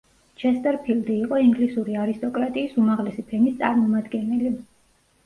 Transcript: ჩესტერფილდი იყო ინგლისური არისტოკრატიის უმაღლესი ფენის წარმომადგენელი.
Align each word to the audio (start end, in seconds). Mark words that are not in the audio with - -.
ჩესტერფილდი 0.43 1.17
იყო 1.25 1.41
ინგლისური 1.47 1.97
არისტოკრატიის 2.03 2.73
უმაღლესი 2.85 3.27
ფენის 3.29 3.55
წარმომადგენელი. 3.61 4.51